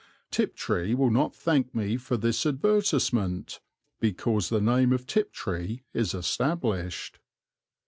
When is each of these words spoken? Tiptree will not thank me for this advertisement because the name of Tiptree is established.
Tiptree 0.31 0.95
will 0.95 1.11
not 1.11 1.35
thank 1.35 1.75
me 1.75 1.95
for 1.95 2.17
this 2.17 2.43
advertisement 2.47 3.59
because 3.99 4.49
the 4.49 4.59
name 4.59 4.91
of 4.93 5.05
Tiptree 5.05 5.83
is 5.93 6.15
established. 6.15 7.19